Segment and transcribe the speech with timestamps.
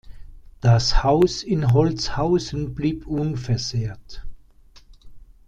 [0.61, 4.25] Das Haus in Holzhausen blieb unversehrt.